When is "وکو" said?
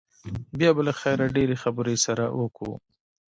2.39-2.71